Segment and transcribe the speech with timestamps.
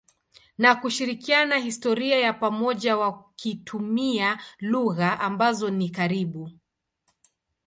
[0.57, 6.51] na kushirikiana historia ya pamoja wakitumia lugha ambazo ni karibu.